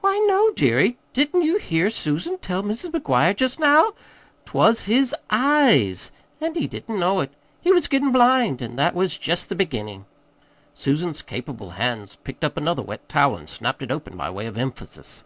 "Why, 0.00 0.16
no, 0.26 0.52
dearie. 0.52 0.96
Didn't 1.12 1.42
you 1.42 1.58
hear 1.58 1.90
Susan 1.90 2.38
tell 2.38 2.62
Mis' 2.62 2.88
McGuire 2.88 3.36
jest 3.36 3.58
now? 3.60 3.92
'T 4.46 4.52
was 4.54 4.86
his 4.86 5.14
EYES, 5.28 6.12
an' 6.40 6.54
he 6.54 6.66
didn't 6.66 6.98
know 6.98 7.20
it. 7.20 7.30
He 7.60 7.72
was 7.72 7.86
gettin' 7.86 8.10
blind, 8.10 8.62
an' 8.62 8.76
that 8.76 8.94
was 8.94 9.18
jest 9.18 9.50
the 9.50 9.54
beginnin'." 9.54 10.06
Susan's 10.72 11.20
capable 11.20 11.72
hands 11.72 12.16
picked 12.24 12.42
up 12.42 12.56
another 12.56 12.80
wet 12.82 13.06
towel 13.06 13.36
and 13.36 13.50
snapped 13.50 13.82
it 13.82 13.90
open 13.92 14.16
by 14.16 14.30
way 14.30 14.46
of 14.46 14.56
emphasis. 14.56 15.24